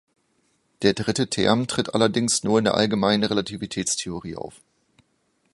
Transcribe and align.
Der 0.81 0.93
dritte 0.95 1.29
Term 1.29 1.67
tritt 1.67 1.93
allerdings 1.93 2.43
nur 2.43 2.57
in 2.57 2.63
der 2.65 2.73
Allgemeinen 2.73 3.23
Relativitätstheorie 3.23 4.35
auf. 4.35 4.55